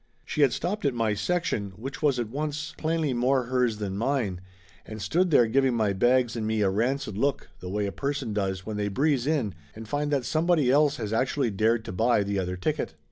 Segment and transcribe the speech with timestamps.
[0.25, 3.43] She had stopped at my section, which was at once Laughter Limited 57 plainly more
[3.43, 4.41] hers than mine,
[4.83, 8.33] and stood there giving my bags and me a rancid look the way a person
[8.33, 12.23] does when they breeze in and find that somebody else has actually dared to buy
[12.23, 12.95] the other ticket.